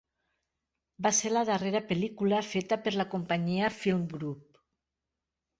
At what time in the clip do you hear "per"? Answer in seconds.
2.87-2.97